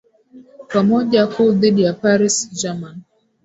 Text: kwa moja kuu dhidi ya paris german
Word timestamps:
kwa 0.71 0.83
moja 0.83 1.27
kuu 1.27 1.51
dhidi 1.51 1.81
ya 1.81 1.93
paris 1.93 2.49
german 2.61 3.01